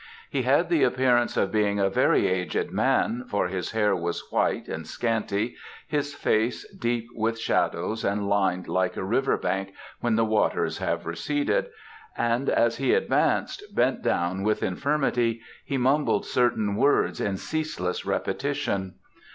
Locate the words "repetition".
18.03-18.95